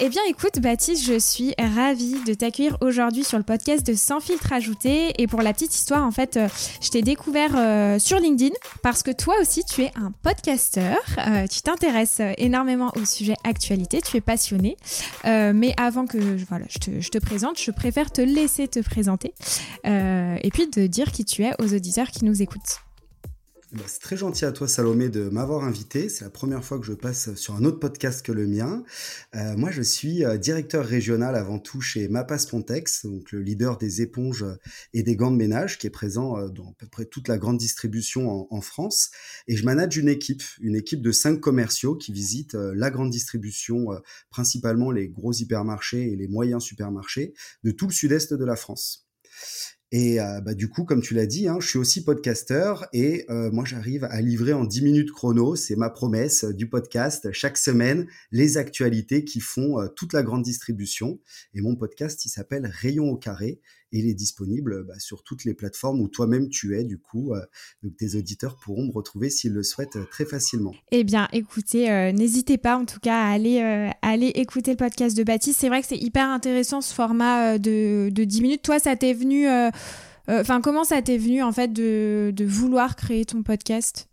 [0.00, 4.20] Eh bien écoute Baptiste, je suis ravie de t'accueillir aujourd'hui sur le podcast de Sans
[4.20, 5.20] filtre ajouté.
[5.20, 6.46] Et pour la petite histoire, en fait, euh,
[6.80, 10.98] je t'ai découvert euh, sur LinkedIn parce que toi aussi tu es un podcasteur.
[11.26, 14.76] Euh, tu t'intéresses énormément au sujet actualité, tu es passionné.
[15.24, 19.34] mais avant que voilà, je te, je te, présente, je préfère te laisser te présenter
[19.84, 22.87] et puis de dire qui tu es aux auditeurs qui nous écoutent.
[23.72, 26.08] Bah, c'est très gentil à toi, Salomé, de m'avoir invité.
[26.08, 28.82] C'est la première fois que je passe sur un autre podcast que le mien.
[29.34, 33.76] Euh, moi, je suis euh, directeur régional avant tout chez Mapas Pontex, donc le leader
[33.76, 34.46] des éponges
[34.94, 37.36] et des gants de ménage, qui est présent euh, dans à peu près toute la
[37.36, 39.10] grande distribution en, France.
[39.48, 43.88] Et je manage une équipe, une équipe de cinq commerciaux qui visitent la grande distribution,
[44.30, 49.08] principalement les gros hypermarchés et les moyens supermarchés de tout le sud-est de la France.
[49.90, 53.24] Et euh, bah, du coup, comme tu l'as dit, hein, je suis aussi podcasteur et
[53.30, 57.32] euh, moi j'arrive à livrer en 10 minutes chrono, c'est ma promesse euh, du podcast,
[57.32, 61.20] chaque semaine, les actualités qui font toute la grande distribution.
[61.54, 63.60] Et mon podcast, il s'appelle Rayon au carré
[63.92, 66.84] et il est disponible bah, sur toutes les plateformes où toi-même tu es.
[66.84, 67.32] Du coup,
[67.82, 70.74] donc tes auditeurs pourront me retrouver s'ils le souhaitent très facilement.
[70.90, 73.32] Eh bien, écoutez, n'hésitez pas en tout cas à
[74.02, 75.60] aller, écouter le podcast de Baptiste.
[75.60, 78.62] C'est vrai que c'est hyper intéressant ce format de, de 10 minutes.
[78.62, 79.48] Toi, ça t'est venu
[80.28, 84.08] euh, enfin, comment ça t'est venu en fait de vouloir créer ton podcast?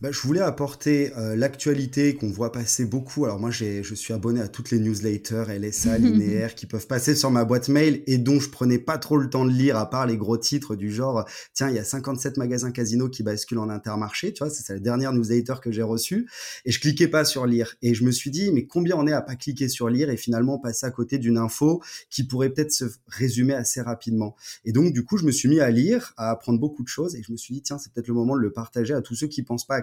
[0.00, 3.24] Bah, je voulais apporter euh, l'actualité qu'on voit passer beaucoup.
[3.24, 7.16] Alors moi, j'ai, je suis abonné à toutes les newsletters LSA, linéaires qui peuvent passer
[7.16, 9.90] sur ma boîte mail et dont je prenais pas trop le temps de lire à
[9.90, 13.58] part les gros titres du genre tiens, il y a 57 magasins casino qui basculent
[13.58, 14.32] en intermarché.
[14.32, 16.28] Tu vois, c'est la dernière newsletter que j'ai reçue
[16.64, 17.74] et je cliquais pas sur lire.
[17.82, 20.16] Et je me suis dit mais combien on est à pas cliquer sur lire et
[20.16, 24.36] finalement passer à côté d'une info qui pourrait peut-être se résumer assez rapidement.
[24.64, 27.16] Et donc du coup, je me suis mis à lire, à apprendre beaucoup de choses
[27.16, 29.16] et je me suis dit tiens, c'est peut-être le moment de le partager à tous
[29.16, 29.82] ceux qui pensent pas à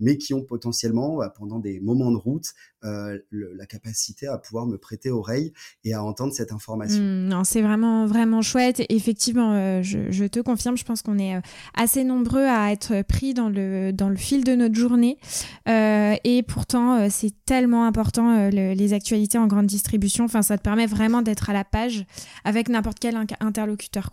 [0.00, 2.54] mais qui ont potentiellement, bah, pendant des moments de route,
[2.84, 7.02] euh, la capacité à pouvoir me prêter oreille et à entendre cette information.
[7.02, 8.82] Mmh, non, c'est vraiment, vraiment chouette.
[8.90, 11.40] effectivement, euh, je, te confirme, je pense qu'on est euh,
[11.74, 15.18] assez nombreux à être pris dans le, dans le fil de notre journée.
[15.66, 20.24] et pourtant, c'est tellement important, les actualités en grande distribution.
[20.24, 22.04] Enfin, ça te permet vraiment d'être à la page
[22.44, 24.10] avec n'importe quel interlocuteur.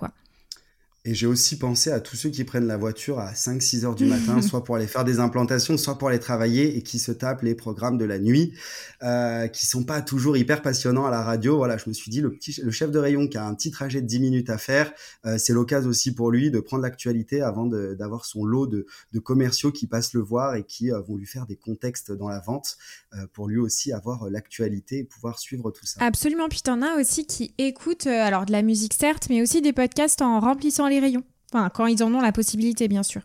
[1.03, 4.06] Et j'ai aussi pensé à tous ceux qui prennent la voiture à 5-6 heures du
[4.06, 7.41] matin, soit pour aller faire des implantations, soit pour aller travailler et qui se tapent
[7.41, 8.53] les programmes de la nuit,
[9.01, 11.57] euh, qui sont pas toujours hyper passionnants à la radio.
[11.57, 13.72] Voilà, je me suis dit, le, petit, le chef de rayon qui a un petit
[13.72, 14.94] trajet de 10 minutes à faire,
[15.25, 19.19] euh, c'est l'occasion aussi pour lui de prendre l'actualité avant d'avoir son lot de, de,
[19.19, 22.41] commerciaux qui passent le voir et qui euh, vont lui faire des contextes dans la
[22.41, 22.78] vente
[23.16, 26.00] euh, pour lui aussi avoir l'actualité et pouvoir suivre tout ça.
[26.03, 26.47] Absolument.
[26.47, 30.22] Puis t'en as aussi qui écoutent, alors de la musique certes, mais aussi des podcasts
[30.22, 31.24] en remplissant les rayons.
[31.52, 33.22] Enfin, quand ils en ont la possibilité, bien sûr.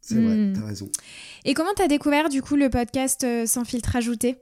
[0.00, 0.52] C'est vrai, hmm.
[0.54, 0.90] t'as raison.
[1.44, 4.36] Et comment t'as découvert du coup le podcast euh, sans filtre ajouté?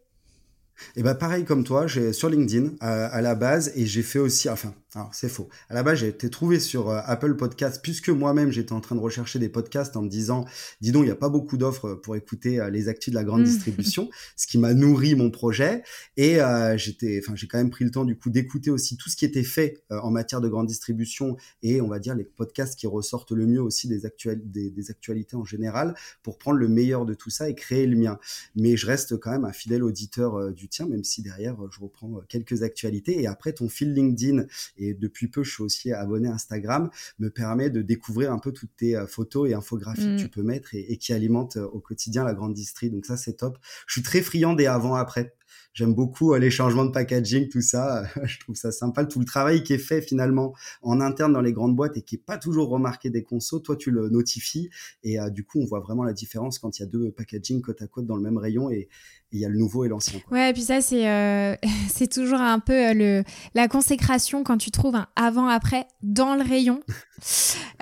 [0.97, 4.49] Et bah pareil comme toi, j'ai sur LinkedIn à la base et j'ai fait aussi,
[4.49, 5.49] enfin alors, c'est faux.
[5.71, 8.95] À la base, j'ai été trouvé sur euh, Apple Podcast, puisque moi-même, j'étais en train
[8.95, 10.45] de rechercher des podcasts en me disant,
[10.83, 13.25] dis donc, il n'y a pas beaucoup d'offres pour écouter euh, les actus de la
[13.25, 13.45] grande mmh.
[13.45, 15.83] distribution, ce qui m'a nourri mon projet.
[16.19, 19.09] Et euh, j'étais, enfin, j'ai quand même pris le temps, du coup, d'écouter aussi tout
[19.09, 22.79] ce qui était fait en matière de grande distribution et, on va dire, les podcasts
[22.79, 24.03] qui ressortent le mieux aussi des,
[24.45, 27.97] des, des, actualités en général pour prendre le meilleur de tout ça et créer le
[27.97, 28.19] mien.
[28.57, 32.21] Mais je reste quand même un fidèle auditeur du tien, même si derrière, je reprends
[32.29, 33.21] quelques actualités.
[33.21, 34.47] Et après, ton fil LinkedIn
[34.77, 38.53] et depuis peu, je suis aussi abonné à Instagram, me permet de découvrir un peu
[38.53, 40.31] toutes tes euh, photos et infographies que tu mm.
[40.31, 42.91] peux mettre et, qui alimentent euh, au quotidien la grande distrie.
[42.91, 43.59] Donc ça, c'est top.
[43.87, 45.35] Je suis très friand des avant-après.
[45.75, 48.05] J'aime beaucoup euh, les changements de packaging, tout ça.
[48.25, 49.05] je trouve ça sympa.
[49.05, 52.17] Tout le travail qui est fait finalement en interne dans les grandes boîtes et qui
[52.17, 54.71] est pas toujours remarqué des consos, toi tu le notifies
[55.03, 57.83] et du coup on voit vraiment la différence quand il y a deux packaging côte
[57.83, 58.89] à côte dans le même rayon et,
[59.33, 60.21] il y a le nouveau et l'ancien.
[60.31, 61.57] Ouais, et puis ça, c'est euh,
[61.89, 66.43] c'est toujours un peu euh, le, la consécration quand tu trouves un avant-après dans le
[66.43, 66.83] rayon.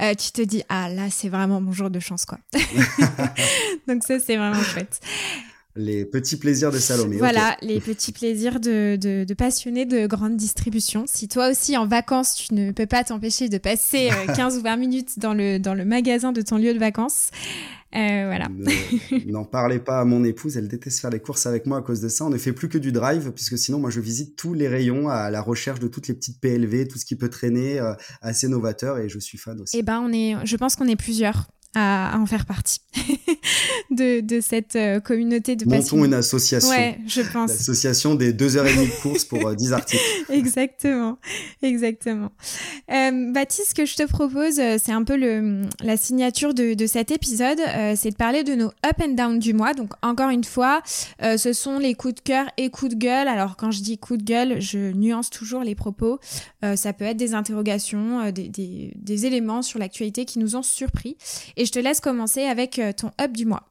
[0.00, 2.38] Euh, tu te dis, ah là, c'est vraiment mon jour de chance, quoi.
[3.88, 5.00] Donc ça, c'est vraiment chouette.
[5.76, 7.16] Les petits plaisirs de Salomé.
[7.18, 11.04] Voilà, les petits plaisirs de, de, de passionnés de grande distribution.
[11.06, 14.76] Si toi aussi, en vacances, tu ne peux pas t'empêcher de passer 15 ou 20
[14.76, 17.30] minutes dans le, dans le magasin de ton lieu de vacances,
[17.94, 18.48] euh, voilà.
[19.26, 22.00] N'en parlez pas à mon épouse, elle déteste faire les courses avec moi à cause
[22.00, 22.24] de ça.
[22.24, 25.08] On ne fait plus que du drive, puisque sinon, moi, je visite tous les rayons
[25.08, 28.48] à la recherche de toutes les petites PLV, tout ce qui peut traîner, euh, assez
[28.48, 29.76] novateur, et je suis fan aussi.
[29.76, 32.80] Eh ben, on est, je pense qu'on est plusieurs à, en faire partie
[33.90, 36.68] de, de, cette euh, communauté de Montons une association.
[36.70, 37.50] Ouais, je pense.
[37.50, 40.02] L'association des deux heures et demie de course pour 10 articles.
[40.30, 41.18] exactement,
[41.62, 42.32] exactement.
[42.88, 47.10] Baptiste, ce que je te propose, c'est un peu le, la signature de, de cet
[47.12, 47.60] épisode,
[47.94, 49.74] c'est de parler de nos up and down du mois.
[49.74, 50.82] Donc encore une fois,
[51.20, 53.28] ce sont les coups de cœur et coups de gueule.
[53.28, 56.18] Alors quand je dis coups de gueule, je nuance toujours les propos.
[56.74, 61.16] ça peut être des interrogations, des, des, des éléments sur l'actualité qui nous ont surpris.
[61.59, 63.69] Et je te laisse commencer avec euh, ton up du mois.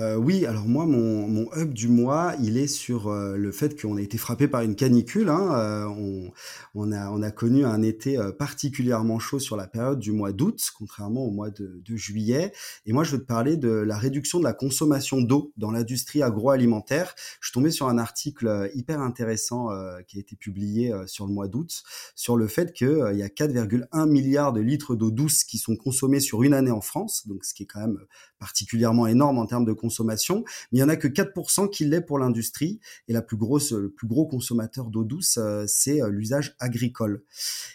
[0.00, 3.80] Euh, oui, alors moi, mon, mon, hub du mois, il est sur euh, le fait
[3.80, 5.28] qu'on a été frappé par une canicule.
[5.28, 6.30] Hein, euh, on,
[6.74, 10.60] on, a, on a connu un été particulièrement chaud sur la période du mois d'août,
[10.76, 12.52] contrairement au mois de, de, juillet.
[12.86, 16.22] Et moi, je veux te parler de la réduction de la consommation d'eau dans l'industrie
[16.22, 17.14] agroalimentaire.
[17.40, 19.68] Je suis tombé sur un article hyper intéressant
[20.06, 21.82] qui a été publié sur le mois d'août
[22.14, 26.20] sur le fait qu'il y a 4,1 milliards de litres d'eau douce qui sont consommés
[26.20, 27.98] sur une année en France, donc ce qui est quand même
[28.38, 32.00] particulièrement énorme en termes de consommation, mais il y en a que 4% qui l'est
[32.00, 36.08] pour l'industrie et la plus grosse, le plus gros consommateur d'eau douce, euh, c'est euh,
[36.08, 37.22] l'usage agricole.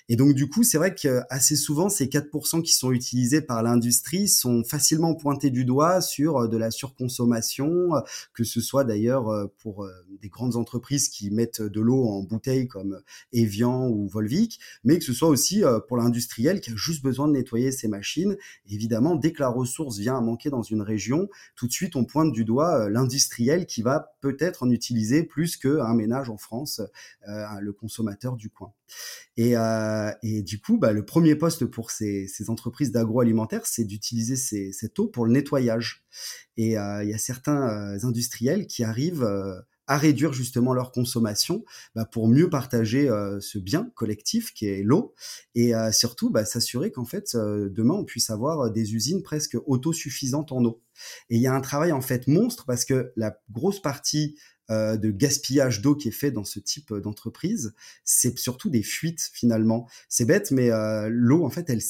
[0.10, 3.63] Et donc du coup, c'est vrai que assez souvent, ces 4% qui sont utilisés par
[3.63, 7.92] l'industrie sont facilement pointés du doigt sur euh, de la surconsommation,
[8.33, 9.88] que ce soit d'ailleurs pour
[10.21, 13.01] des grandes entreprises qui mettent de l'eau en bouteille comme
[13.31, 17.33] Evian ou Volvic, mais que ce soit aussi pour l'industriel qui a juste besoin de
[17.33, 18.38] nettoyer ses machines.
[18.69, 22.06] Évidemment, dès que la ressource vient à manquer dans une région, tout de suite on
[22.06, 26.82] pointe du doigt euh, l'industriel qui va peut-être en utiliser plus qu'un ménage en France,
[27.28, 28.74] euh, le consommateur du coin.
[29.36, 34.36] Et, euh, du coup, bah, le premier poste pour ces, entreprises d'agroalimentaire, c'est d'utiliser
[34.72, 36.04] cette eau pour le nettoyage.
[36.58, 39.26] Et il y a certains industriels qui arrivent
[39.88, 41.63] à réduire justement leur consommation
[41.95, 45.13] bah, pour mieux partager euh, ce bien collectif qui est l'eau
[45.56, 49.57] et euh, surtout bah, s'assurer qu'en fait euh, demain on puisse avoir des usines presque
[49.65, 50.81] autosuffisantes en eau.
[51.30, 54.38] Et il y a un travail en fait monstre parce que la grosse partie
[54.71, 57.74] euh, de gaspillage d'eau qui est fait dans ce type d'entreprise,
[58.06, 59.89] c'est surtout des fuites finalement.
[60.07, 61.81] C'est bête, mais euh, l'eau en fait, elle,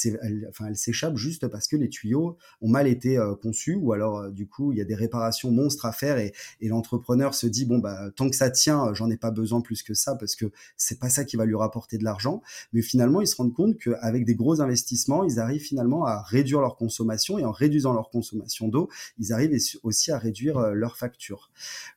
[0.76, 4.72] s'échappe juste parce que les tuyaux ont mal été euh, conçus ou alors du coup
[4.72, 8.10] il y a des réparations monstres à faire et, et l'entrepreneur se dit bon bah
[8.16, 11.10] tant que ça tient, j'en ai pas besoin plus que ça parce que c'est pas
[11.10, 12.42] ça qui va lui rapporter de l'argent.
[12.74, 16.60] Mais finalement ils se rendent compte qu'avec des gros investissements, ils arrivent finalement à réduire
[16.60, 21.52] leur consommation et en réduisant leur consommation d'eau, ils arrivent aussi à réduire leur facture.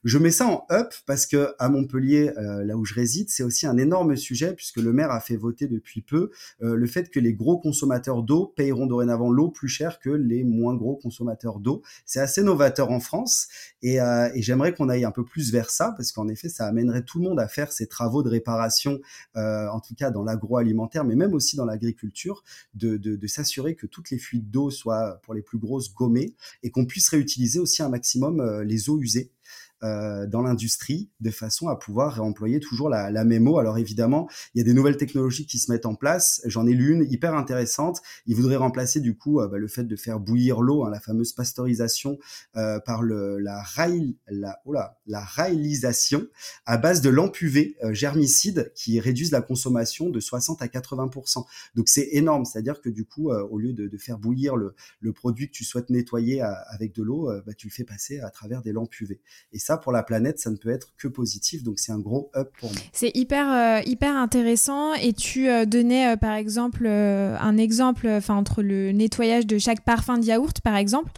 [0.05, 3.43] Je mets ça en up parce que à Montpellier, euh, là où je réside, c'est
[3.43, 6.31] aussi un énorme sujet puisque le maire a fait voter depuis peu
[6.63, 10.45] euh, le fait que les gros consommateurs d'eau payeront dorénavant l'eau plus cher que les
[10.45, 11.83] moins gros consommateurs d'eau.
[12.05, 13.49] C'est assez novateur en France
[13.83, 16.67] et, euh, et j'aimerais qu'on aille un peu plus vers ça parce qu'en effet, ça
[16.67, 19.01] amènerait tout le monde à faire ces travaux de réparation,
[19.35, 22.43] en tout cas dans l'agroalimentaire, mais même aussi dans l'agriculture,
[22.75, 26.71] de, de s'assurer que toutes les fuites d'eau soient pour les plus grosses gommées et
[26.71, 29.33] qu'on puisse réutiliser aussi un maximum les eaux usées
[29.83, 33.59] euh, dans l'industrie de façon à pouvoir réemployer toujours la, la eau.
[33.59, 36.41] Alors évidemment, il y a des nouvelles technologies qui se mettent en place.
[36.47, 38.01] J'en ai l'une hyper intéressante.
[38.27, 41.01] Ils voudraient remplacer du coup euh, bah, le fait de faire bouillir l'eau, hein, la
[41.01, 42.19] fameuse pasteurisation
[42.57, 44.75] euh, par la, rail, la, oh
[45.07, 46.27] la raïlisation
[46.65, 51.45] à base de lampes UV euh, germicides qui réduisent la consommation de 60 à 80%
[51.75, 52.45] Donc c'est énorme.
[52.45, 55.91] C'est-à-dire que du coup, au lieu de, faire bouillir le, le, produit que tu souhaites
[55.91, 59.21] nettoyer avec de l'eau, bah, tu le fais passer à travers des lampes UV.
[59.53, 61.65] Et ça, pour la planète, ça ne peut être que positif.
[61.65, 62.81] Donc, c'est un gros up pour moi.
[62.93, 64.95] C'est hyper, euh, hyper intéressant.
[64.95, 70.19] Et tu euh, donnais, euh, par exemple, un exemple entre le nettoyage de chaque parfum
[70.19, 71.11] de yaourt, par exemple.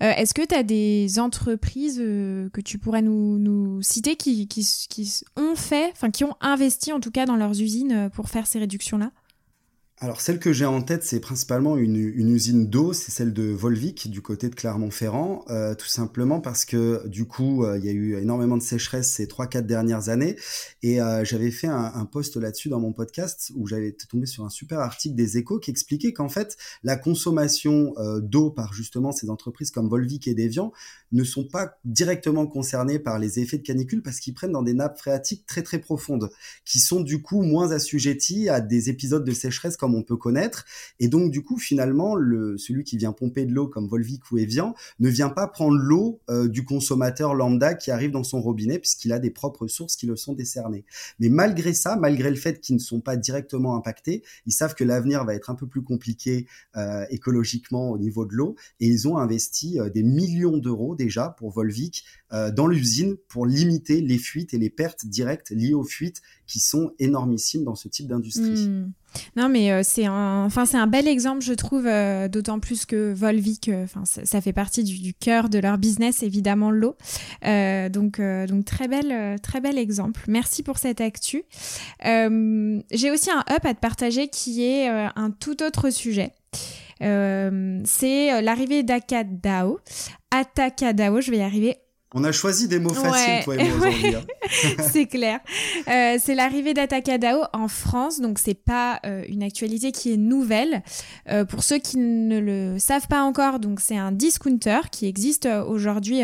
[0.00, 5.24] Est-ce que tu as des entreprises que tu pourrais nous, nous citer qui, qui, qui
[5.36, 8.58] ont fait, enfin, qui ont investi en tout cas dans leurs usines pour faire ces
[8.58, 9.10] réductions-là?
[9.98, 14.10] Alors celle que j'ai en tête, c'est principalement une, usine d'eau, c'est celle de Volvic
[14.10, 17.92] du côté de Clermont-Ferrand, euh, tout simplement parce que du coup euh, il y a
[17.92, 20.36] eu énormément de sécheresse ces 3-4 dernières années.
[20.82, 24.50] Et euh, j'avais fait un, post là-dessus dans mon podcast où j'avais tombé sur un
[24.50, 29.70] super article des échos qui expliquait qu'en fait la consommation d'eau par justement ces entreprises
[29.70, 30.72] comme Volvic et Devian
[31.12, 34.74] ne sont pas directement concernés par les effets de canicule parce qu'ils prennent dans des
[34.74, 36.30] nappes phréatiques très très profondes
[36.64, 40.64] qui sont du coup moins assujetties à des épisodes de sécheresse on peut connaître.
[41.00, 44.38] Et donc, du coup, finalement, le, celui qui vient pomper de l'eau comme Volvic ou
[44.38, 48.78] Evian ne vient pas prendre l'eau euh, du consommateur lambda qui arrive dans son robinet
[48.78, 50.84] puisqu'il a des propres sources qui le sont décernées.
[51.18, 54.84] Mais malgré ça, malgré le fait qu'ils ne sont pas directement impactés, ils savent que
[54.84, 59.08] l'avenir va être un peu plus compliqué euh, écologiquement au niveau de l'eau et ils
[59.08, 62.04] ont investi euh, des millions d'euros déjà pour Volvic
[62.56, 66.92] dans l'usine pour limiter les fuites et les pertes directes liées aux fuites qui sont
[66.98, 68.68] énormissimes dans ce type d'industrie.
[68.68, 68.92] Hmm.
[69.36, 72.86] Non, mais euh, c'est un, enfin c'est un bel exemple, je trouve, euh, d'autant plus
[72.86, 76.96] que Volvic, euh, enfin ça, fait partie du, cœur de leur business, évidemment l'eau.
[77.42, 80.22] donc donc très bel très exemple.
[80.28, 81.42] Merci pour cette actu.
[82.02, 86.32] J'ai aussi un up à te partager qui est un tout autre sujet.
[87.00, 89.80] c'est l'arrivée d'Akadao.
[90.30, 91.76] Atacadao, je vais y arriver
[92.16, 94.14] on a choisi des mots faciles, toi et moi, aujourd'hui.
[94.14, 94.22] Hein.
[94.90, 95.40] c'est clair.
[95.86, 100.82] Euh, c'est l'arrivée d'Atacadao en France, donc c'est pas euh, une actualité qui est nouvelle.
[101.28, 105.46] Euh, pour ceux qui ne le savent pas encore, donc c'est un discounter qui existe
[105.68, 106.22] aujourd'hui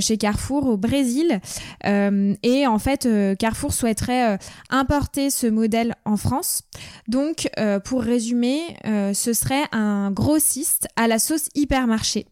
[0.00, 1.40] chez Carrefour au Brésil.
[1.84, 3.08] et en fait,
[3.38, 4.38] Carrefour souhaiterait
[4.70, 6.62] importer ce modèle en France.
[7.08, 7.50] Donc,
[7.84, 12.26] pour résumer, ce serait un grossiste à la sauce hypermarché.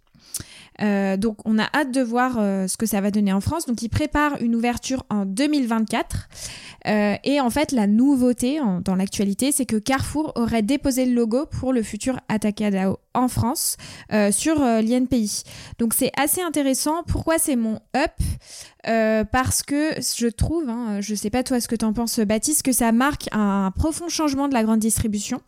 [0.83, 3.67] Euh, donc on a hâte de voir euh, ce que ça va donner en France.
[3.67, 6.29] Donc ils préparent une ouverture en 2024.
[6.87, 11.47] Euh, et en fait la nouveauté dans l'actualité, c'est que Carrefour aurait déposé le logo
[11.47, 13.77] pour le futur Atacadao en France
[14.31, 15.43] sur l'INPI.
[15.79, 17.03] Donc c'est assez intéressant.
[17.05, 18.13] Pourquoi c'est mon up?
[18.89, 22.21] Euh, parce que je trouve, hein, je sais pas toi ce que tu en penses
[22.21, 25.41] Baptiste, que ça marque un profond changement de la grande distribution,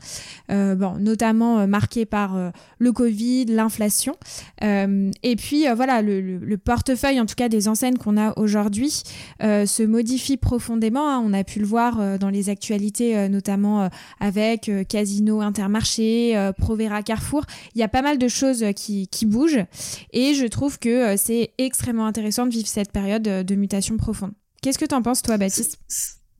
[0.51, 2.37] euh, bon, notamment euh, marqué par
[2.79, 4.17] le Covid, l'inflation,
[4.61, 9.03] et puis voilà, le, portefeuille en tout cas des enseignes qu'on a aujourd'hui
[9.41, 11.09] se modifie profondément.
[11.09, 11.23] Hein.
[11.25, 13.89] on a pu le voir dans les actualités, notamment
[14.21, 17.45] avec Casino, Intermarché, Provera, Carrefour.
[17.75, 19.65] Il y a pas mal de choses qui, qui bougent,
[20.13, 24.33] et je trouve que c'est extrêmement intéressant de vivre cette période de, mutation profonde.
[24.63, 25.79] Qu'est-ce que tu en penses, toi, Baptiste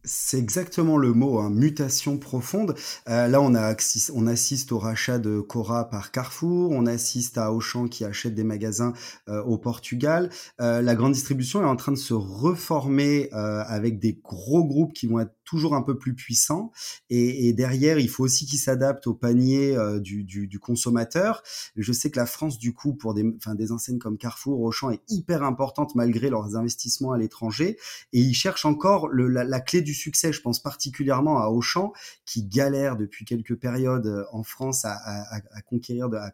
[0.05, 2.75] c'est exactement le mot, hein, mutation profonde.
[3.09, 3.75] Euh, là, on, a,
[4.15, 8.45] on assiste au rachat de Cora par Carrefour, on assiste à Auchan qui achète des
[8.45, 8.95] magasins
[9.29, 10.31] euh, au Portugal.
[10.61, 15.07] Euh, la grande distribution est en train de se reformer avec des gros groupes qui
[15.07, 16.73] vont être toujours un peu plus puissant.
[17.09, 21.43] Et, derrière, il faut aussi qu'il s'adapte au panier euh, du, du, consommateur.
[21.75, 24.91] Je sais que la France, du coup, pour des, enfin, des enseignes comme Carrefour, Auchan,
[24.91, 27.79] est hyper importante malgré leurs investissements à l'étranger.
[28.13, 30.33] Et ils cherchent encore le, la, clé du succès.
[30.33, 31.93] Je pense particulièrement à Auchan,
[32.27, 36.33] qui galère depuis quelques périodes euh, en France à, à, à conquérir, de, à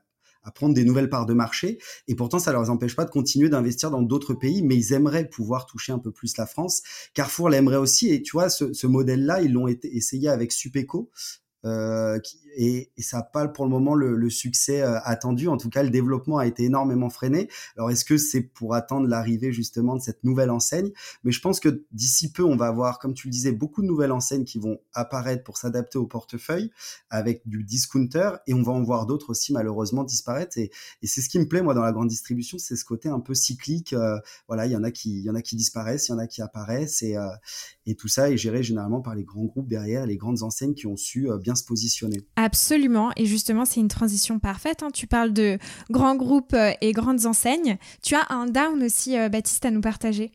[0.50, 1.78] prendre des nouvelles parts de marché.
[2.08, 5.28] Et pourtant, ça leur empêche pas de continuer d'investir dans d'autres pays, mais ils aimeraient
[5.28, 6.82] pouvoir toucher un peu plus la France.
[7.14, 8.12] Carrefour l'aimerait aussi.
[8.12, 11.10] Et tu vois, ce, modèle-là, ils l'ont essayé avec Supeco,
[11.64, 12.18] euh,
[12.56, 15.48] et, et, ça n'a pas pour le moment le, le, succès euh, attendu.
[15.48, 17.48] En tout cas, le développement a été énormément freiné.
[17.76, 20.90] Alors, est-ce que c'est pour attendre l'arrivée justement de cette nouvelle enseigne?
[21.24, 23.86] Mais je pense que d'ici peu, on va avoir, comme tu le disais, beaucoup de
[23.86, 26.70] nouvelles enseignes qui vont apparaître pour s'adapter au portefeuille
[27.10, 30.58] avec du discounter, et on va en voir d'autres aussi malheureusement disparaître.
[30.58, 30.70] Et,
[31.02, 33.20] et c'est ce qui me plaît moi dans la grande distribution, c'est ce côté un
[33.20, 33.92] peu cyclique.
[33.92, 34.18] Euh,
[34.48, 36.18] voilà, il y en a qui, il y en a qui disparaissent, il y en
[36.18, 37.16] a qui apparaissent, et,
[37.86, 40.86] et tout ça est géré généralement par les grands groupes derrière, les grandes enseignes qui
[40.86, 42.26] ont su bien se positionner.
[42.44, 44.82] Absolument, et justement c'est une transition parfaite.
[44.82, 44.90] Hein.
[44.92, 45.58] Tu parles de
[45.88, 47.78] grands groupes euh, et grandes enseignes.
[48.02, 50.30] Tu as un down aussi, euh, Baptiste, à nous partager.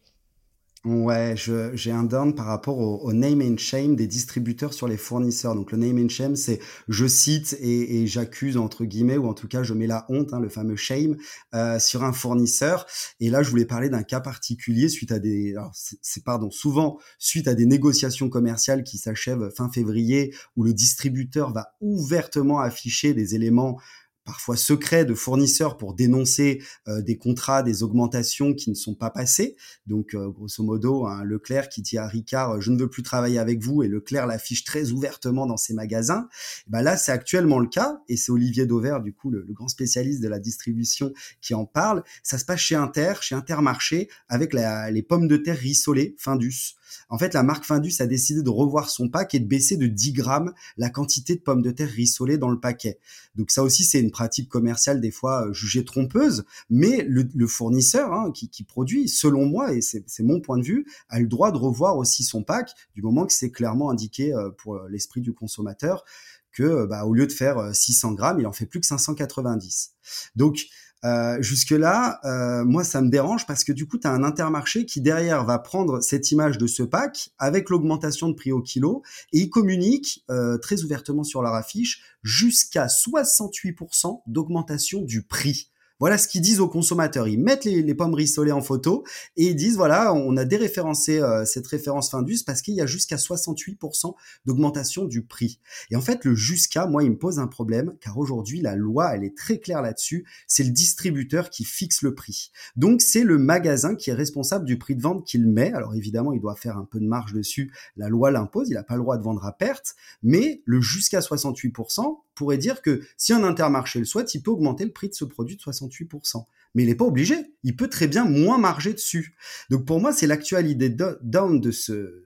[0.85, 5.53] Ouais, j'ai un down par rapport au, name and shame des distributeurs sur les fournisseurs.
[5.53, 9.49] Donc le name and shame, c'est je cite et, j'accuse entre guillemets ou en tout
[9.49, 11.17] cas je mets la honte, hein, le fameux shame
[11.53, 12.85] euh, sur un fournisseur.
[13.19, 17.49] Et là, je voulais parler d'un cas particulier suite à des, c'est pardon, souvent suite
[17.49, 23.35] à des négociations commerciales qui s'achèvent fin février où le distributeur va ouvertement afficher des
[23.35, 23.81] éléments
[24.29, 29.09] parfois secrets de fournisseurs pour dénoncer euh, des contrats, des augmentations qui ne sont pas
[29.09, 29.55] passées.
[29.87, 33.01] Donc, euh, grosso modo, un Leclerc qui dit à Ricard, euh, je ne veux plus
[33.01, 36.29] travailler avec vous, et Leclerc l'affiche très ouvertement dans ses magasins.
[36.67, 40.21] bah là, c'est actuellement le cas, et c'est Olivier Dauvert, du coup, le, grand spécialiste
[40.21, 42.03] de la distribution, qui en parle.
[42.21, 46.75] Ça se passe chez Inter, chez Intermarché, avec les pommes de terre rissolées, Findus.
[47.09, 49.87] En fait, la marque Findus a décidé de revoir son pack et de baisser de
[49.87, 52.99] 10 grammes la quantité de pommes de terre rissolées dans le paquet.
[53.35, 58.13] Donc ça aussi, c'est une pratique commerciale des fois euh, jugée trompeuse, mais le, fournisseur
[58.13, 61.57] hein, qui, produit, selon moi, et c'est mon point de vue, a le droit de
[61.57, 66.03] revoir aussi son pack du moment que c'est clairement indiqué euh, pour l'esprit du consommateur
[66.51, 69.93] que euh, bah, au lieu de faire 600 grammes, il en fait plus que 590.
[70.35, 70.65] Donc
[71.05, 74.85] euh, jusque-là, euh, moi, ça me dérange parce que du coup, tu as un intermarché
[74.85, 79.01] qui derrière va prendre cette image de ce pack avec l'augmentation de prix au kilo
[79.31, 85.69] et ils communiquent euh, très ouvertement sur leur affiche jusqu'à 68% d'augmentation du prix.
[85.99, 87.27] Voilà ce qu'ils disent aux consommateurs.
[87.27, 89.03] Ils mettent les, pommes rissolées en photo
[89.35, 92.85] et ils disent voilà, on a déréférencé euh, cette référence Findus parce qu'il y a
[92.85, 94.13] jusqu'à 68%
[94.45, 95.59] d'augmentation du prix.
[95.91, 99.13] Et en fait, le jusqu'à, moi, il me pose un problème car aujourd'hui, la loi,
[99.13, 100.25] elle est très claire là-dessus.
[100.47, 102.51] C'est le distributeur qui fixe le prix.
[102.75, 105.73] Donc, c'est le magasin qui est responsable du prix de vente qu'il met.
[105.73, 107.73] Alors, évidemment, il doit faire un peu de marge dessus.
[107.97, 108.69] La loi l'impose.
[108.69, 109.95] Il n'a pas le droit de vendre à perte.
[110.23, 114.85] Mais le jusqu'à 68%, pourrait dire que si un intermarché le souhaite, il peut augmenter
[114.85, 116.45] le prix de ce produit de 68%.
[116.73, 117.35] Mais il n'est pas obligé.
[117.63, 119.35] Il peut très bien moins marger dessus.
[119.69, 120.89] Donc pour moi, c'est l'actualité
[121.21, 122.23] down de ce,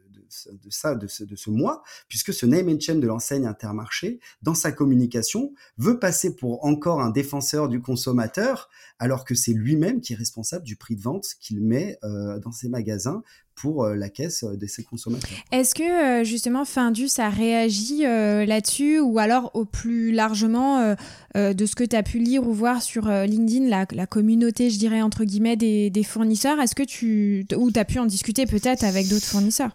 [0.51, 4.19] de ça, de ce, de ce mois, puisque ce name and shame de l'enseigne Intermarché,
[4.41, 10.01] dans sa communication, veut passer pour encore un défenseur du consommateur, alors que c'est lui-même
[10.01, 13.23] qui est responsable du prix de vente qu'il met euh, dans ses magasins
[13.55, 15.29] pour euh, la caisse euh, de ses consommateurs.
[15.51, 20.95] Est-ce que justement Findus a réagi là-dessus ou alors au plus largement
[21.35, 24.79] de ce que tu as pu lire ou voir sur LinkedIn, la, la, communauté, je
[24.79, 27.45] dirais, entre guillemets, des, des fournisseurs Est-ce que tu.
[27.55, 29.71] ou tu as pu en discuter peut-être avec d'autres fournisseurs?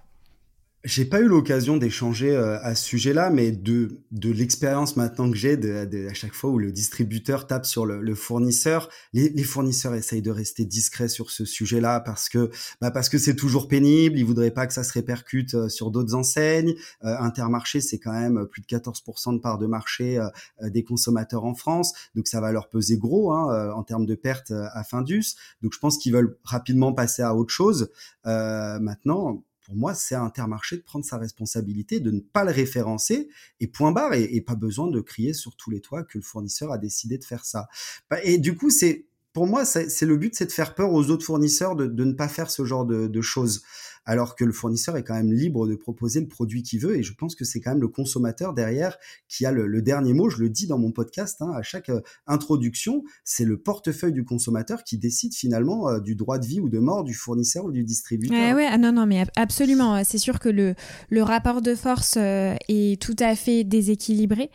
[0.85, 5.37] J'ai pas eu l'occasion d'échanger euh, à ce sujet-là, mais de, de l'expérience maintenant que
[5.37, 9.95] j'ai, de, à chaque fois où le distributeur tape sur le, fournisseur, les, les, fournisseurs
[9.95, 14.19] essayent de rester discrets sur ce sujet-là parce que bah parce que c'est toujours pénible,
[14.19, 16.75] ils voudraient pas que ça se répercute euh, sur d'autres enseignes.
[17.05, 20.19] Euh, Intermarché, c'est quand même plus de 14% de part de marché
[20.63, 24.53] des consommateurs en France, donc ça va leur peser gros hein, en termes de pertes
[24.53, 25.35] à Findus.
[25.63, 27.91] Donc je pense qu'ils veulent rapidement passer à autre chose.
[28.25, 33.29] maintenant, pour moi, c'est à Intermarché de prendre sa responsabilité, de ne pas le référencer,
[33.61, 36.73] et point barre, et, pas besoin de crier sur tous les toits que le fournisseur
[36.73, 37.69] a décidé de faire ça.
[38.09, 41.11] Bah, et du coup, c'est pour moi, c'est le but, c'est de faire peur aux
[41.11, 43.63] autres fournisseurs de, ne pas faire ce genre de choses
[44.09, 46.97] alors que le fournisseur est quand même libre de proposer le produit qu'il veut.
[46.97, 48.97] Et je pense que c'est quand même le consommateur derrière
[49.29, 50.31] qui a le, dernier mot.
[50.31, 54.25] Je le dis dans mon podcast, hein, à chaque euh, introduction, c'est le portefeuille du
[54.25, 57.71] consommateur qui décide finalement euh, du droit de vie ou de mort du fournisseur ou
[57.71, 58.39] du distributeur.
[58.39, 60.03] Ouais, ouais, ah non, non, mais absolument.
[60.05, 60.75] C'est sûr que le,
[61.11, 64.49] le rapport de force euh, est tout à fait déséquilibré.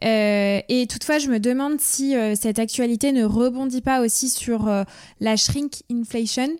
[0.00, 4.70] et toutefois, je me demande si cette actualité ne rebondit pas aussi sur
[5.20, 6.56] la shrink inflation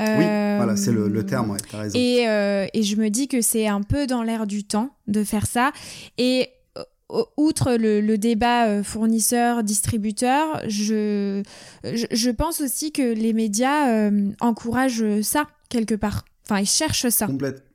[0.00, 0.24] oui,
[0.56, 1.98] voilà, c'est le, terme, ouais, as raison.
[1.98, 5.24] Et, euh, et, je me dis que c'est un peu dans l'air du temps de
[5.24, 5.72] faire ça.
[6.18, 11.42] Et euh, outre le, débat euh, fournisseur-distributeur, je,
[11.84, 16.24] je, pense aussi que les médias encouragent ça quelque part.
[16.44, 17.26] Enfin, ils cherchent ça.
[17.26, 17.69] Complètement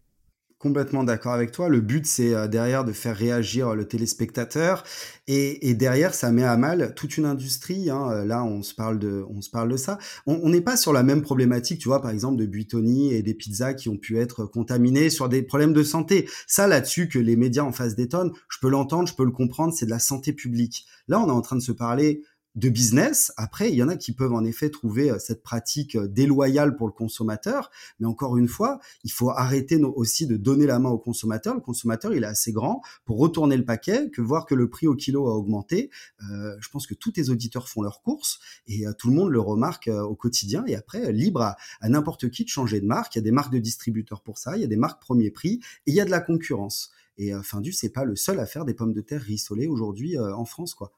[0.66, 1.70] complètement d'accord avec toi.
[1.70, 4.84] Le but, c'est euh, derrière de faire réagir le téléspectateur.
[5.28, 7.92] Et, derrière, ça met à mal toute une industrie.
[7.92, 8.10] Hein.
[8.10, 10.00] Euh, là, on se parle de, on se parle de ça.
[10.26, 13.36] On n'est pas sur la même problématique, tu vois, par exemple, de Buitoni et des
[13.36, 16.28] pizzas qui ont pu être contaminées sur des problèmes de santé.
[16.48, 19.32] Ça, là-dessus, que les médias en face des tonnes, je peux l'entendre, je peux le
[19.32, 20.88] comprendre, c'est de la santé publique.
[21.08, 22.24] Là, on est en train de se parler
[22.56, 23.34] de business.
[23.38, 26.76] Après, il y en a qui peuvent en effet trouver euh, cette pratique euh, déloyale
[26.78, 30.90] pour le consommateur, mais encore une fois, il faut arrêter aussi de donner la main
[30.90, 31.54] au consommateur.
[31.54, 34.88] Le consommateur, il est assez grand pour retourner le paquet que voir que le prix
[34.88, 35.90] au kilo a augmenté.
[36.32, 39.40] Euh, je pense que tous les auditeurs font leurs courses et tout le monde le
[39.40, 40.64] remarque au quotidien.
[40.68, 43.16] Et après, libre à, n'importe qui de changer de marque.
[43.16, 45.30] Il y a des marques de distributeurs pour ça, il y a des marques premier
[45.30, 46.92] prix et il y a de la concurrence.
[47.18, 50.46] Et Findus, c'est pas le seul à faire des pommes de terre rissolées aujourd'hui en
[50.46, 50.92] France, quoi.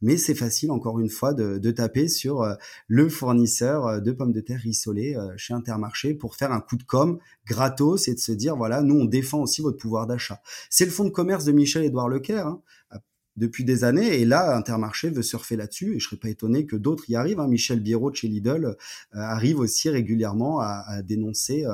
[0.00, 2.54] Mais c'est facile, encore une fois, de, taper sur euh,
[2.86, 6.76] le fournisseur euh, de pommes de terre rissolées euh, chez Intermarché pour faire un coup
[6.76, 10.40] de com gratos et de se dire, voilà, nous, on défend aussi votre pouvoir d'achat.
[10.70, 12.46] C'est le fonds de commerce de Michel-Édouard Leclerc.
[12.46, 12.62] Hein,
[13.36, 14.20] depuis des années.
[14.20, 15.96] Et là, Intermarché veut surfer là-dessus.
[15.96, 17.40] Et je serais pas étonné que d'autres y arrivent.
[17.40, 17.48] Hein.
[17.48, 18.76] Michel Biro de chez Lidl
[19.12, 21.64] arrive aussi régulièrement à, dénoncer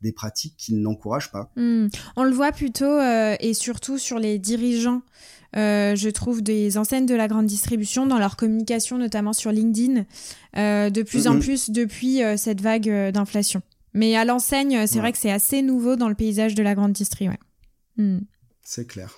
[0.00, 1.50] des pratiques qu'il n'encourage pas.
[1.56, 1.88] Mmh.
[2.16, 3.00] On le voit plutôt
[3.40, 5.02] et surtout sur les dirigeants
[5.56, 10.04] euh, je trouve des enseignes de la grande distribution dans leur communication, notamment sur LinkedIn,
[10.56, 13.62] euh, de plus en plus depuis euh, cette vague d'inflation.
[13.94, 16.92] Mais à l'enseigne, c'est vrai que c'est assez nouveau dans le paysage de la grande
[16.92, 17.38] distribution.
[17.96, 18.18] Hmm.
[18.62, 19.16] C'est clair.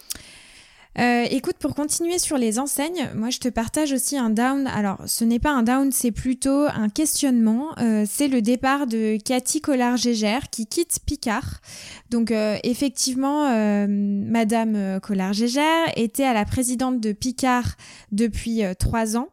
[0.99, 4.67] Euh, écoute, pour continuer sur les enseignes, moi je te partage aussi un down.
[4.67, 7.69] Alors, ce n'est pas un down, c'est plutôt un questionnement.
[7.79, 11.61] Euh, c'est le départ de Cathy Collard-Gégère qui quitte Picard.
[12.11, 13.49] Donc, euh, effectivement,
[13.87, 17.77] Madame Collard-Gégère était à la présidente de Picard
[18.11, 19.29] depuis trois ans.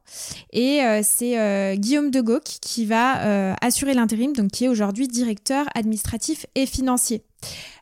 [0.54, 6.46] Et c'est Guillaume de Gauque qui va assurer l'intérim, donc qui est aujourd'hui directeur administratif
[6.56, 7.24] et financier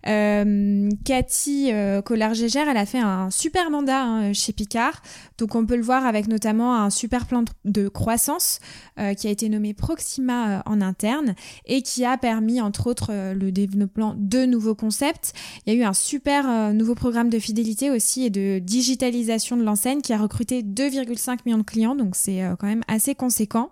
[0.07, 5.01] Euh, Cathy euh, Collard-Gégère, elle a fait un super mandat hein, chez Picard.
[5.37, 8.59] Donc on peut le voir avec notamment un super plan de croissance
[8.99, 13.51] euh, qui a été nommé Proxima en interne et qui a permis entre autres le
[13.51, 15.33] développement de nouveaux concepts.
[15.65, 19.63] Il y a eu un super nouveau programme de fidélité aussi et de digitalisation de
[19.63, 21.95] l'enseigne qui a recruté 2,5 millions de clients.
[21.95, 23.71] Donc c'est quand même assez conséquent.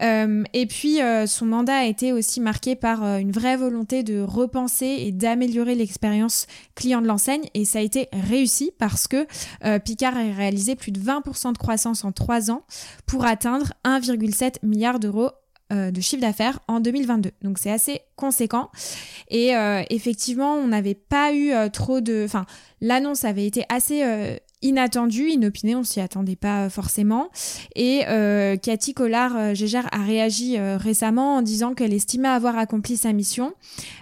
[0.00, 5.12] et puis son mandat a été aussi marqué par une vraie volonté de repenser et
[5.12, 9.26] d'améliorer l'expérience client de l'enseigne et ça a été réussi parce que
[9.64, 12.64] euh, Picard a réalisé plus de 20% de croissance en 3 ans
[13.06, 15.30] pour atteindre 1,7 milliard d'euros
[15.72, 17.30] euh, de chiffre d'affaires en 2022.
[17.42, 18.70] Donc c'est assez conséquent.
[19.28, 22.22] Et euh, effectivement, on n'avait pas eu trop de...
[22.24, 22.46] Enfin,
[22.80, 24.02] l'annonce avait été assez
[24.62, 27.30] inattendu, inopiné, on s'y attendait pas forcément.
[27.74, 32.96] Et euh, Cathy Collard-Gégère euh, a réagi euh, récemment en disant qu'elle estimait avoir accompli
[32.96, 33.54] sa mission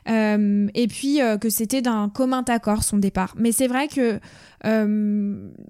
[0.07, 3.35] et puis que c'était d'un commun accord son départ.
[3.38, 4.18] Mais c'est vrai que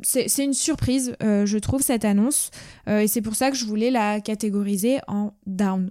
[0.02, 2.50] c'est une surprise, je trouve, cette annonce.
[2.88, 5.90] et c'est pour ça que je voulais la catégoriser en down.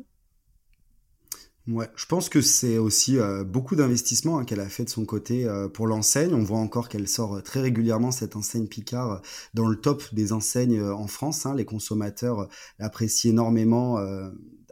[1.70, 5.06] Ouais, je pense que c'est aussi euh, beaucoup d'investissements hein, qu'elle a fait de son
[5.06, 6.34] côté euh, pour l'enseigne.
[6.34, 9.22] On voit encore qu'elle sort euh, très régulièrement cette enseigne Picard
[9.54, 11.46] dans le top des enseignes en France.
[11.46, 11.54] Hein.
[11.54, 12.48] Les consommateurs
[12.80, 14.00] l'apprécient énormément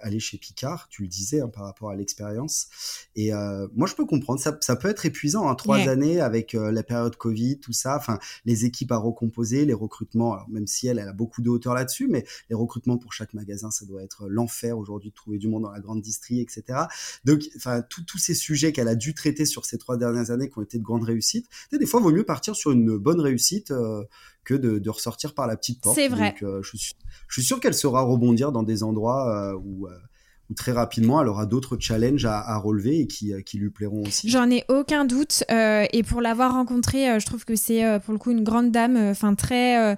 [0.01, 2.67] aller chez Picard, tu le disais hein, par rapport à l'expérience.
[3.15, 6.55] Et euh, moi, je peux comprendre, ça, ça peut être épuisant, hein, trois années avec
[6.55, 10.67] euh, la période Covid, tout ça, enfin, les équipes à recomposer, les recrutements, alors, même
[10.67, 13.85] si elle, elle a beaucoup de hauteur là-dessus, mais les recrutements pour chaque magasin, ça
[13.85, 16.79] doit être l'enfer aujourd'hui de trouver du monde dans la grande distrie, etc.
[17.25, 20.57] Donc, enfin, tous ces sujets qu'elle a dû traiter sur ces trois dernières années qui
[20.57, 23.71] ont été de grandes réussites, des fois, il vaut mieux partir sur une bonne réussite
[23.71, 24.03] euh,
[24.47, 25.95] que de, ressortir par la petite porte.
[25.95, 26.33] C'est vrai.
[26.41, 26.93] Euh, je, suis,
[27.27, 29.91] je suis sûr qu'elle saura rebondir dans des endroits euh, où, euh,
[30.49, 34.29] où très rapidement elle aura d'autres challenges à, relever et qui, qui, lui plairont aussi.
[34.29, 38.31] J'en ai aucun doute et pour l'avoir rencontrée, je trouve que c'est pour le coup
[38.31, 39.95] une grande dame, enfin très,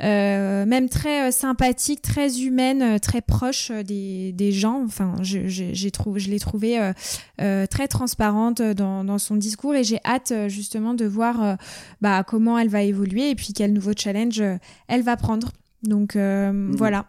[0.00, 4.82] même très sympathique, très humaine, très proche des, des gens.
[4.84, 6.92] Enfin, j'ai trouvé, je l'ai trouvée
[7.38, 11.56] très transparente dans, dans, son discours et j'ai hâte justement de voir
[12.00, 14.42] bah, comment elle va évoluer et puis quel nouveau challenge
[14.88, 15.52] elle va prendre.
[15.82, 16.76] Donc mmh.
[16.76, 17.06] voilà.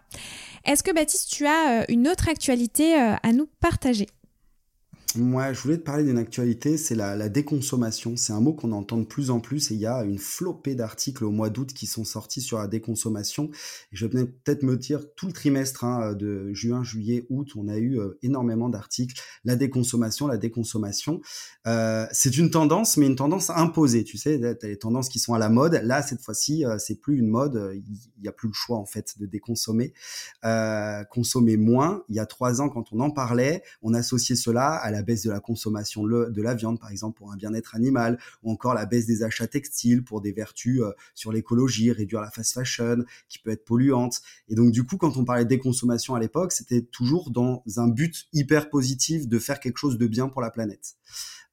[0.65, 4.07] Est-ce que Baptiste, tu as euh, une autre actualité euh, à nous partager?
[5.15, 8.15] Moi, je voulais te parler d'une actualité, c'est la, déconsommation.
[8.17, 10.75] C'est un mot qu'on entend de plus en plus et il y a une flopée
[10.75, 13.49] d'articles au mois d'août qui sont sortis sur la déconsommation.
[13.91, 17.77] Je vais peut-être me dire tout le trimestre hein, de juin, juillet, août, on a
[17.77, 19.21] eu euh, énormément d'articles.
[19.45, 21.21] La déconsommation, la déconsommation.
[21.67, 24.03] Euh, c'est une tendance, mais une tendance imposée.
[24.03, 25.79] Tu sais, tu as les tendances qui sont à la mode.
[25.83, 27.71] Là, cette fois-ci, euh, c'est plus une mode.
[27.75, 29.93] Il n'y a plus le choix en fait de déconsommer.
[31.09, 32.03] consommer moins.
[32.09, 35.23] Il y a trois ans, quand on en parlait, on associait cela à la baisse
[35.23, 38.85] de la consommation de la viande, par exemple, pour un bien-être animal, ou encore la
[38.85, 43.39] baisse des achats textiles pour des vertus euh, sur l'écologie, réduire la fast fashion, qui
[43.39, 44.21] peut être polluante.
[44.49, 47.87] Et donc, du coup, quand on parlait de déconsommation à l'époque, c'était toujours dans un
[47.87, 50.95] but hyper positif de faire quelque chose de bien pour la planète.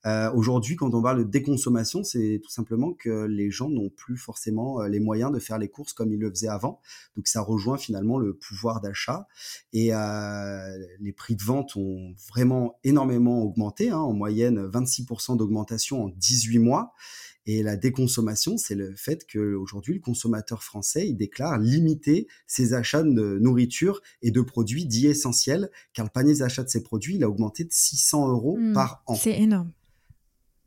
[0.07, 4.17] Euh, Aujourd'hui, quand on parle de déconsommation, c'est tout simplement que les gens n'ont plus
[4.17, 6.81] forcément euh, les moyens de faire les courses comme ils le faisaient avant.
[7.17, 9.29] Donc ça rejoint finalement le pouvoir d'achat.
[9.73, 16.05] Et euh, les prix de vente ont vraiment énormément augmenté, hein, en moyenne 26% d'augmentation
[16.05, 16.95] en 18 mois.
[17.47, 23.03] Et la déconsommation, c'est le fait qu'aujourd'hui, le consommateur français, il déclare limiter ses achats
[23.03, 27.25] de nourriture et de produits dits essentiels, car le panier d'achat de ces produits, il
[27.25, 29.15] a augmenté de 600 euros mmh, par an.
[29.15, 29.73] C'est énorme.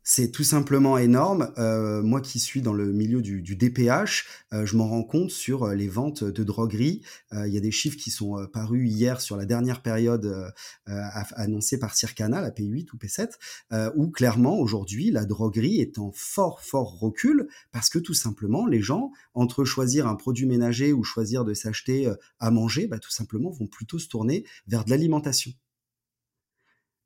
[0.06, 1.50] C'est tout simplement énorme.
[1.56, 5.62] Euh, moi qui suis dans le milieu du, DPH, euh, je m'en rends compte sur
[5.62, 7.00] euh, les ventes de droguerie.
[7.32, 10.52] Il y a des chiffres qui sont parus hier sur la dernière période
[10.86, 16.60] annoncée par Circana, la P8 ou P7, où clairement aujourd'hui la droguerie est en fort
[16.60, 21.44] fort recul parce que tout simplement les gens entre choisir un produit ménager ou choisir
[21.44, 25.52] de s'acheter à manger, bah, tout simplement vont plutôt se tourner vers de l'alimentation.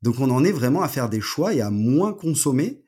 [0.01, 2.83] Donc on en est vraiment à faire des choix et à moins consommer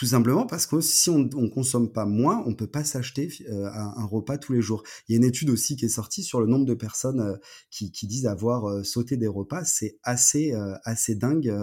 [0.00, 3.66] tout simplement parce que si on ne consomme pas moins, on peut pas s'acheter euh,
[3.66, 4.82] un, repas tous les jours.
[5.06, 7.36] Il y a une étude aussi qui est sortie sur le nombre de personnes euh,
[7.70, 9.62] qui, disent avoir euh, sauté des repas.
[9.64, 11.54] C'est assez assez dingue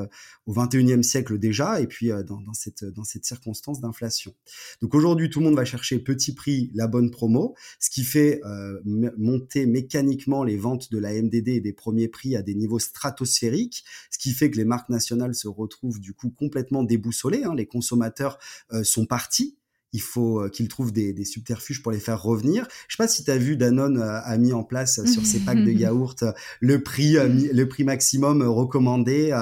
[0.46, 4.36] au 21e siècle déjà, et puis dans, cette dans cette circonstance d'inflation.
[4.84, 8.42] Donc aujourd'hui, tout le monde va chercher petit prix, la bonne promo, ce qui fait
[8.86, 13.84] monter mécaniquement les ventes de la MDD et des premiers prix à des niveaux stratosphériques,
[14.12, 17.44] ce qui fait que les marques nationales se retrouvent du coup complètement déboussolées.
[17.44, 18.27] Hein, les consommateurs
[18.84, 19.58] sont partis.
[19.98, 22.68] Il faut qu'ils trouvent des, subterfuges pour les faire revenir.
[22.88, 25.64] Je sais pas si tu as vu Danone a mis en place sur ses packs
[25.64, 26.24] de yaourt
[26.62, 29.36] le prix le prix maximum recommandé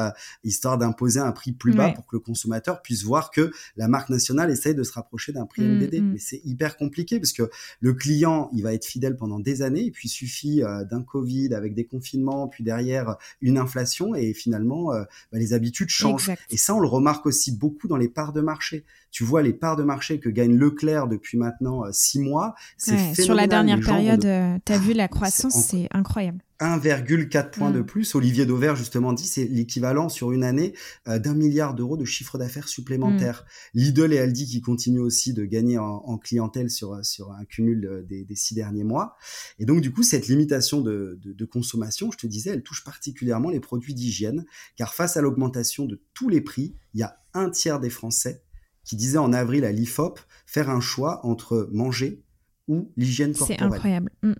[0.46, 4.10] histoire d'imposer un prix plus bas pour que le consommateur puisse voir que la marque
[4.10, 6.02] nationale essaye de se rapprocher d'un prix MDD.
[6.02, 7.50] Mais c'est hyper compliqué parce que
[7.82, 11.54] le client, il va être fidèle pendant des années et puis il suffit d'un Covid
[11.54, 16.32] avec des confinements, puis derrière une inflation et finalement bah, les habitudes changent.
[16.50, 18.86] Et ça, on le remarque aussi beaucoup dans les parts de marché.
[19.12, 22.56] Tu vois les parts de marché que gagne Leclerc depuis maintenant six mois.
[22.78, 24.28] Sur la dernière période,
[24.66, 26.40] tu as vu la croissance, c'est incroyable.
[26.60, 27.86] 1,4 points de mm.
[27.86, 28.16] plus.
[28.16, 30.74] Olivier Dauvert, justement, dit c'est l'équivalent sur une année
[31.08, 33.46] euh, d'un milliard d'euros de chiffre d'affaires supplémentaire.
[33.74, 33.80] Mm.
[33.80, 38.24] Lidl et Aldi qui continuent aussi de gagner en, clientèle sur, sur un cumul des,
[38.24, 39.18] des, six derniers mois.
[39.60, 42.84] Et donc, du coup, cette limitation de, de, de, consommation, je te disais, elle touche
[42.84, 44.46] particulièrement les produits d'hygiène,
[44.78, 48.45] car face à l'augmentation de tous les prix, il y a un tiers des Français
[48.86, 52.24] qui disaient en avril à l'IFOP faire un choix entre manger
[52.68, 53.58] ou l'hygiène corporelle.
[53.60, 54.12] C'est incroyable.
[54.24, 54.34] Mm.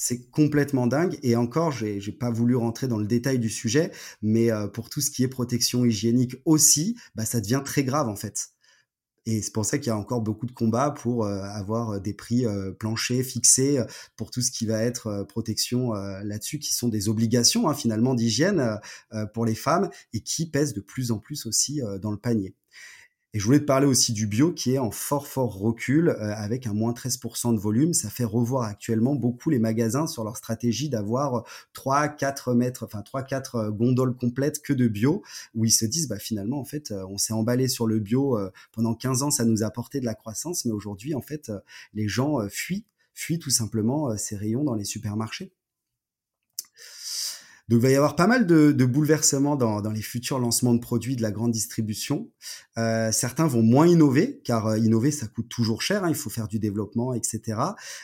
[0.00, 1.18] C'est complètement dingue.
[1.24, 3.90] Et encore, j'ai, pas voulu rentrer dans le détail du sujet,
[4.22, 8.08] mais euh, pour tout ce qui est protection hygiénique aussi, bah, ça devient très grave
[8.08, 8.50] en fait.
[9.26, 12.14] Et c'est pour ça qu'il y a encore beaucoup de combats pour euh, avoir des
[12.14, 13.82] prix euh, planchers fixés
[14.16, 18.78] pour tout ce qui va être protection là-dessus, qui sont des obligations hein, finalement d'hygiène
[19.34, 22.54] pour les femmes et qui pèsent de plus en plus aussi dans le panier.
[23.34, 26.32] Et je voulais te parler aussi du bio qui est en fort fort recul euh,
[26.34, 27.92] avec un moins 13% de volume.
[27.92, 33.02] Ça fait revoir actuellement beaucoup les magasins sur leur stratégie d'avoir 3 4 mètres, enfin
[33.02, 35.22] 3 4 euh, gondoles complètes que de bio
[35.54, 38.38] où ils se disent bah finalement en fait euh, on s'est emballé sur le bio
[38.72, 41.52] pendant 15 ans ça nous a apporté de la croissance mais aujourd'hui en fait
[41.92, 45.52] les gens fuient fuient tout simplement ces rayons dans les supermarchés.
[47.68, 50.72] Donc, il va y avoir pas mal de, de bouleversements dans, dans, les futurs lancements
[50.72, 52.30] de produits de la grande distribution.
[52.78, 56.02] Euh, certains vont moins innover, car euh, innover, ça coûte toujours cher.
[56.02, 57.60] Hein, il faut faire du développement, etc.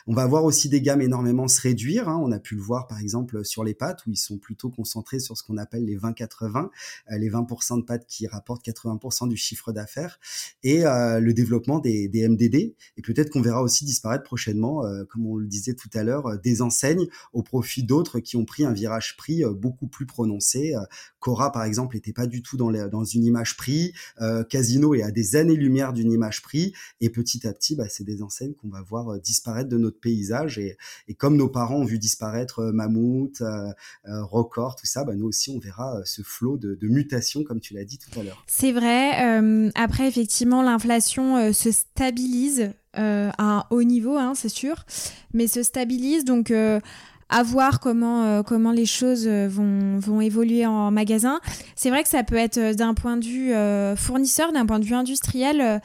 [0.06, 2.10] On va voir aussi des gammes énormément se réduire.
[2.10, 2.20] Hein.
[2.22, 5.18] On a pu le voir, par exemple, sur les pâtes, où ils sont plutôt concentrés
[5.18, 6.68] sur ce qu'on appelle les 20-80,
[7.10, 10.20] euh, les 20% de pâtes qui rapportent 80% du chiffre d'affaires,
[10.62, 12.54] et euh, le développement des, des MDD.
[12.98, 16.60] Et peut-être qu'on verra aussi disparaître prochainement, comme on le disait tout à l'heure, des
[16.60, 20.74] enseignes au profit d'autres qui ont pris un virage prix beaucoup plus prononcé.
[20.74, 20.80] Euh,
[21.18, 23.92] Cora, par exemple, n'était pas du tout dans, une image prix.
[24.20, 26.74] Euh, Casino est à des années-lumière d'une image prix.
[27.00, 30.00] Et petit à petit, bah, c'est des enseignes qu'on va voir euh, disparaître de notre
[30.00, 30.58] paysage.
[30.58, 30.76] Et,
[31.16, 33.42] comme nos parents ont vu disparaître Mammouth,
[34.04, 37.74] Record, tout ça, bah, nous aussi, on verra ce flot de, de mutation, comme tu
[37.74, 38.44] l'as dit tout à l'heure.
[38.46, 39.72] C'est vrai.
[39.74, 44.84] après, effectivement, l'inflation se stabilise à un haut niveau, hein, c'est sûr,
[45.32, 46.24] mais se stabilise.
[46.24, 46.52] Donc,
[47.28, 51.40] à voir comment euh, comment les choses euh, vont vont évoluer en magasin.
[51.74, 53.52] C'est vrai que ça peut être euh, d'un point de vue
[53.96, 55.80] fournisseur, d'un point de vue industriel,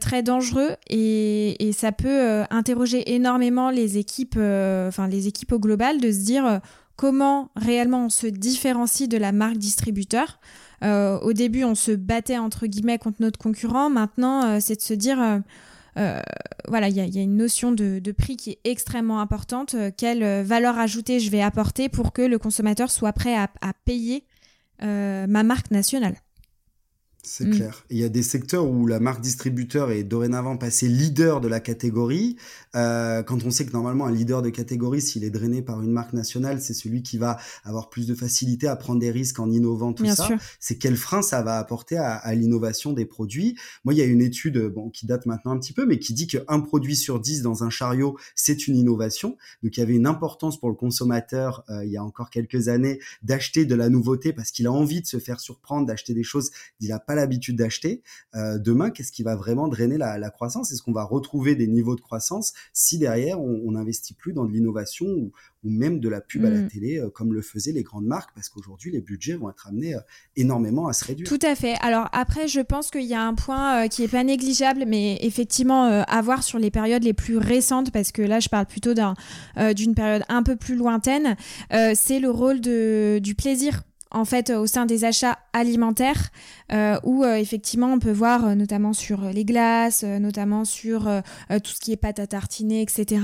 [0.00, 6.10] très dangereux et, et ça peut interroger énormément les équipes, les équipes au global, de
[6.12, 6.60] se dire
[6.96, 10.40] comment réellement on se différencie de la marque distributeur.
[10.82, 13.88] au début, on se battait entre guillemets contre notre concurrent.
[13.88, 15.42] Maintenant, c'est de se dire
[15.94, 19.74] voilà, il y, a, une notion de, prix qui est extrêmement importante.
[19.74, 23.48] Euh, quelle euh, valeur ajoutée je vais apporter pour que le consommateur soit prêt à,
[23.84, 24.24] payer
[24.80, 26.16] ma marque nationale?
[27.22, 27.54] C'est mm.
[27.54, 27.84] clair.
[27.90, 31.60] Il y a des secteurs où la marque distributeur est dorénavant passée leader de la
[31.60, 32.36] catégorie.
[32.74, 35.92] Euh, quand on sait que normalement un leader de catégorie, s'il est drainé par une
[35.92, 39.50] marque nationale, c'est celui qui va avoir plus de facilité à prendre des risques en
[39.50, 40.28] innovant tout ça.
[40.58, 43.56] C'est quel frein ça va apporter à, à l'innovation des produits.
[43.84, 46.14] Moi, il y a une étude bon, qui date maintenant un petit peu, mais qui
[46.14, 49.36] dit qu'un produit sur dix dans un chariot, c'est une innovation.
[49.62, 52.68] Donc il y avait une importance pour le consommateur euh, il y a encore quelques
[52.68, 56.22] années d'acheter de la nouveauté parce qu'il a envie de se faire surprendre, d'acheter des
[56.22, 58.02] choses qu'il n'a pas l'habitude d'acheter,
[58.34, 60.72] euh, demain, qu'est-ce qui va vraiment drainer la, croissance?
[60.72, 64.52] Est-ce qu'on va retrouver des niveaux de croissance si derrière on n'investit plus dans de
[64.52, 65.32] l'innovation ou,
[65.64, 66.68] même de la pub à la mm.
[66.68, 69.94] télé, euh, comme le faisaient les grandes marques, parce qu'aujourd'hui, les budgets vont être amenés
[69.94, 70.00] euh,
[70.34, 71.28] énormément à se réduire.
[71.28, 71.74] Tout à fait.
[71.82, 75.84] Alors après, je pense qu'il y a un point qui est pas négligeable, mais effectivement,
[75.84, 79.94] à voir sur les périodes les plus récentes, parce que là, je parle plutôt d'une
[79.94, 81.36] période un peu plus lointaine,
[81.70, 86.30] c'est le rôle de, du plaisir en fait au sein des achats alimentaires
[86.72, 91.70] euh, où euh, effectivement on peut voir euh, notamment sur les glaces, notamment sur tout
[91.70, 93.22] ce qui est pâte à tartiner, etc.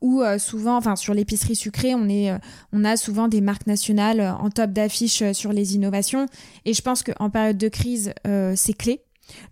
[0.00, 2.32] Où souvent, enfin sur l'épicerie sucrée, on est,
[2.72, 6.26] on a souvent des marques nationales en top d'affiche sur les innovations.
[6.64, 8.12] Et je pense qu'en période de crise,
[8.54, 9.00] c'est clé.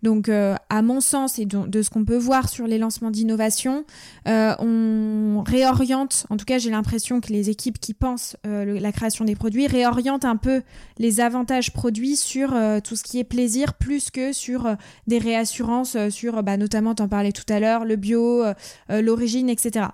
[0.03, 3.85] Donc, euh, à mon sens et de, ce qu'on peut voir sur les lancements d'innovation,
[4.29, 8.93] euh, on réoriente, en tout cas j'ai l'impression que les équipes qui pensent euh, la
[8.93, 10.63] création des produits réorientent un peu
[10.99, 12.55] les avantages produits sur
[12.85, 17.33] tout ce qui est plaisir plus que sur des réassurances sur, bah, notamment, t'en parlais
[17.33, 18.45] tout à l'heure, le bio,
[18.89, 19.87] l'origine, etc.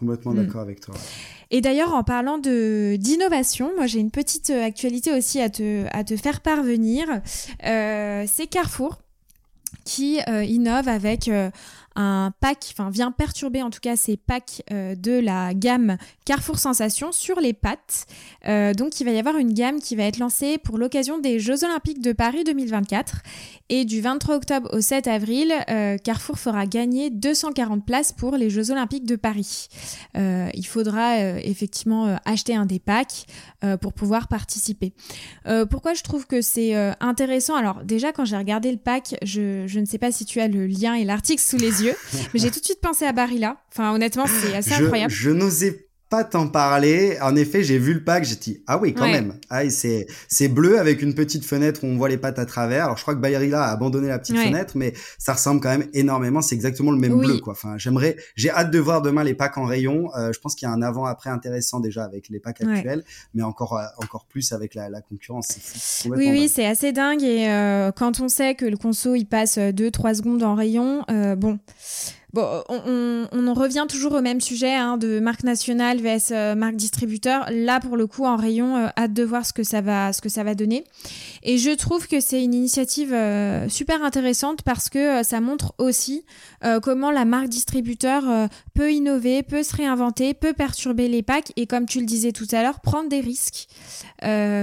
[0.00, 0.36] complètement mm.
[0.36, 0.94] d'accord avec toi.
[1.52, 5.84] Et d'ailleurs, en parlant de d'innovation, moi j'ai une petite euh, actualité aussi à te,
[5.92, 7.06] à te faire parvenir.
[7.66, 8.98] Euh, c'est Carrefour
[9.84, 11.30] qui euh, innove avec
[11.96, 17.12] un pack, enfin vient perturber en tout cas ces packs de la gamme Carrefour Sensation
[17.12, 18.06] sur les pâtes.
[18.44, 21.64] donc il va y avoir une gamme qui va être lancée pour l'occasion des Jeux
[21.64, 23.22] Olympiques de Paris 2024
[23.72, 28.50] et du 23 octobre au 7 avril, euh, Carrefour fera gagner 240 places pour les
[28.50, 29.68] Jeux Olympiques de Paris.
[30.16, 33.26] Euh, il faudra euh, effectivement acheter un des packs
[33.82, 34.94] pour pouvoir participer.
[35.70, 37.54] pourquoi je trouve que c'est intéressant?
[37.54, 40.48] Alors déjà, quand j'ai regardé le pack, je, je, ne sais pas si tu as
[40.48, 41.96] le lien et l'article sous les yeux,
[42.32, 43.56] mais j'ai tout de suite pensé à Barilla.
[43.72, 45.12] Enfin, honnêtement, c'est assez incroyable.
[45.12, 47.16] Je n'osais pas t'en parler.
[47.22, 49.38] En effet, j'ai vu le pack, j'ai dit ah oui quand même.
[49.48, 52.86] Ah, c'est c'est bleu avec une petite fenêtre où on voit les pattes à travers.
[52.86, 55.88] Alors je crois que Bayrila a abandonné la petite fenêtre, mais ça ressemble quand même
[55.94, 56.42] énormément.
[56.42, 57.52] C'est exactement le même bleu quoi.
[57.52, 60.10] Enfin, j'aimerais, j'ai hâte de voir demain les packs en rayon.
[60.16, 63.04] Euh, je pense qu'il y a un avant après intéressant déjà avec les packs actuels,
[63.34, 65.48] mais encore euh, encore plus avec la, la concurrence.
[66.06, 69.58] Oui oui, c'est assez dingue et euh, quand on sait que le conso il passe
[69.58, 71.04] 2-3 secondes en rayon,
[71.36, 71.60] bon
[72.32, 77.46] Bon, on, revient toujours au même sujet hein, de marque nationale vs euh, marque distributeur.
[77.50, 80.22] Là, pour le coup, en rayon, euh, hâte de voir ce que ça va, ce
[80.22, 80.84] que ça va donner.
[81.42, 86.24] Et je trouve que c'est une initiative euh, super intéressante parce que ça montre aussi
[86.82, 91.86] comment la marque distributeur peut innover, peut se réinventer, peut perturber les packs et, comme
[91.86, 93.66] tu le disais tout à l'heure, prendre des risques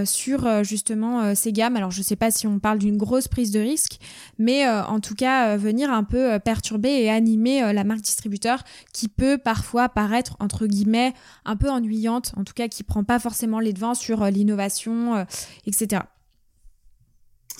[0.05, 1.75] sur justement ces gammes.
[1.75, 3.97] Alors, je sais pas si on parle d'une grosse prise de risque,
[4.37, 9.07] mais en tout cas, venir un peu perturber et animer euh, la marque distributeur qui
[9.07, 11.13] peut parfois paraître entre guillemets
[11.45, 15.15] un peu ennuyante, en tout cas qui prend pas forcément les devants sur euh, l'innovation,
[15.15, 15.23] euh,
[15.65, 16.01] etc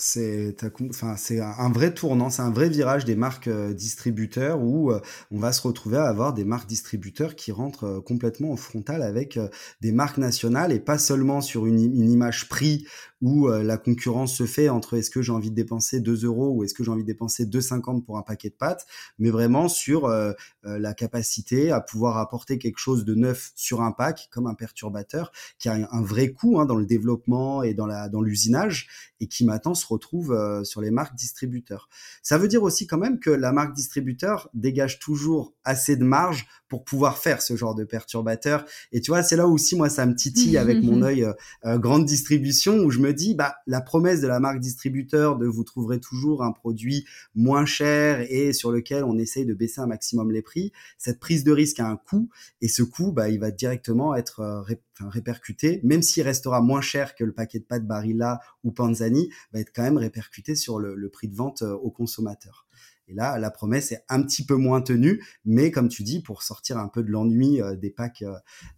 [0.00, 0.54] c'est
[0.90, 4.92] enfin, un vrai tournant, c'est un vrai virage des marques distributeurs où
[5.32, 9.40] on va se retrouver à avoir des marques distributeurs qui rentrent complètement en frontal avec
[9.80, 12.86] des marques nationales et pas seulement sur une, une image prix
[13.20, 16.50] où euh, la concurrence se fait entre est-ce que j'ai envie de dépenser 2 euros
[16.50, 18.86] ou est-ce que j'ai envie de dépenser 2,50 pour un paquet de pâtes,
[19.18, 20.32] mais vraiment sur euh,
[20.64, 24.54] euh, la capacité à pouvoir apporter quelque chose de neuf sur un pack comme un
[24.54, 28.88] perturbateur qui a un, vrai coût hein, dans le développement et dans la dans l'usinage
[29.20, 31.88] et qui maintenant se retrouve sur les marques distributeurs.
[32.22, 36.46] Ça veut dire aussi quand même que la marque distributeur dégage toujours assez de marge
[36.68, 38.64] pour pouvoir faire ce genre de perturbateur.
[38.92, 41.26] Et tu vois, c'est là aussi moi ça me titille avec mon œil
[41.64, 45.46] grande distribution où je me me dis, bah, la promesse de la marque distributeur de
[45.46, 49.86] vous trouverez toujours un produit moins cher et sur lequel on essaye de baisser un
[49.86, 52.28] maximum les prix, cette prise de risque a un coût
[52.60, 54.62] et ce coût, bah, il va directement être euh,
[55.00, 59.60] répercuté, même s'il restera moins cher que le paquet de pâtes Barilla ou Panzani, va
[59.60, 62.66] être quand même répercuté sur le, prix de vente euh, au consommateur.
[63.10, 66.42] Et là, la promesse est un petit peu moins tenue, mais comme tu dis, pour
[66.42, 68.22] sortir un peu de l'ennui euh, des packs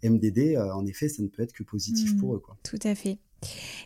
[0.04, 2.36] MDD, en effet, ça ne peut être que positif pour mmh.
[2.36, 2.38] eux.
[2.38, 2.56] Quoi.
[2.62, 3.18] Tout à fait.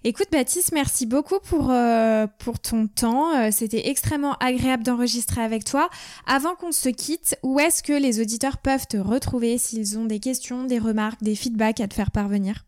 [0.03, 2.27] Écoute Baptiste, merci beaucoup pour, euh,
[2.63, 3.35] ton temps.
[3.37, 5.89] Euh, c'était extrêmement agréable d'enregistrer avec toi.
[6.27, 10.21] Avant qu'on se quitte, où est-ce que les auditeurs peuvent te retrouver s'ils ont des
[10.21, 12.65] questions, des remarques, des feedbacks à te faire parvenir?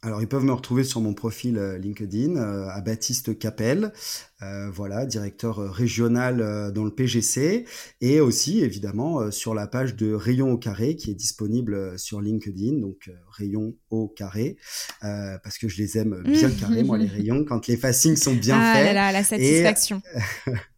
[0.00, 3.92] Alors, ils peuvent me retrouver sur mon profil euh, LinkedIn euh, à Baptiste Capel,
[4.42, 7.64] euh, voilà, directeur régional dans le PGC,
[8.00, 12.78] et aussi évidemment sur la page de Rayon au carré qui est disponible sur LinkedIn,
[12.78, 14.56] donc Rayon au carré,
[15.00, 18.56] parce que je les aime bien carrés, moi les rayons, quand les facings sont bien
[18.60, 18.86] ah faits.
[18.90, 20.00] Ah là là, la satisfaction.
[20.46, 20.52] Et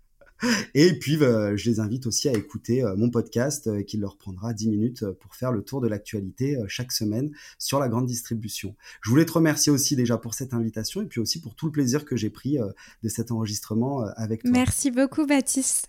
[0.98, 4.52] puis, euh, je les invite aussi à écouter euh, mon podcast euh, qui leur prendra
[4.52, 8.74] 10 minutes pour faire le tour de l'actualité chaque semaine sur la grande distribution.
[9.02, 11.72] Je voulais te remercier aussi déjà pour cette invitation et puis aussi pour tout le
[11.72, 12.58] plaisir que j'ai pris
[13.02, 14.50] de cet enregistrement avec toi.
[14.50, 15.88] Merci beaucoup, Baptiste.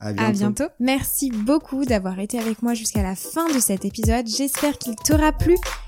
[0.00, 0.28] À bientôt.
[0.28, 0.64] à bientôt.
[0.78, 4.26] Merci beaucoup d'avoir été avec moi jusqu'à la fin de cet épisode.
[4.28, 5.56] J'espère qu'il t'aura plu.